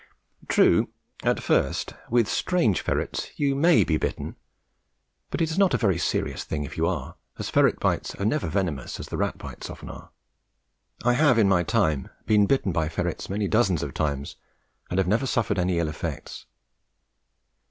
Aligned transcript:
True, 0.47 0.89
at 1.21 1.43
first, 1.43 1.93
with 2.09 2.27
strange 2.27 2.81
ferrets 2.81 3.29
you 3.35 3.53
may 3.53 3.83
be 3.83 3.97
bitten; 3.97 4.35
but 5.29 5.41
it 5.41 5.51
is 5.51 5.59
not 5.59 5.75
a 5.75 5.77
very 5.77 5.99
serious 5.99 6.43
thing 6.43 6.63
if 6.63 6.75
you 6.75 6.87
are, 6.87 7.17
as 7.37 7.51
ferrets' 7.51 7.77
bites 7.79 8.15
are 8.15 8.25
never 8.25 8.47
venomous, 8.47 8.99
as 8.99 9.09
the 9.09 9.15
bites 9.17 9.35
of 9.37 9.43
rats 9.43 9.69
often 9.69 9.89
are. 9.91 10.09
I 11.05 11.13
have 11.13 11.37
in 11.37 11.47
my 11.47 11.61
time 11.61 12.09
been 12.25 12.47
bitten 12.47 12.71
by 12.71 12.89
ferrets 12.89 13.29
many 13.29 13.47
dozens 13.47 13.83
of 13.83 13.93
times 13.93 14.37
and 14.89 14.97
have 14.97 15.07
never 15.07 15.27
suffered 15.27 15.59
any 15.59 15.77
ill 15.77 15.87
effects. 15.87 16.47